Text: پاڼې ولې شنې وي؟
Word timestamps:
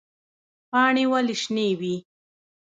پاڼې 0.71 1.03
ولې 1.11 1.35
شنې 1.41 1.67
وي؟ 1.79 1.95